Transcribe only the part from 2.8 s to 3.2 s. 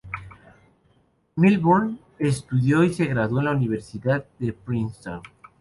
y se